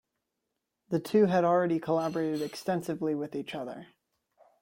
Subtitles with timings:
[0.89, 3.85] The two had already collaborated extensively with each other.